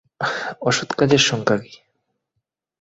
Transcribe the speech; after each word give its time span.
অসৎ 0.61 0.89
কাজের 0.93 1.21
সংজ্ঞা 1.21 1.57
কী? 1.57 1.73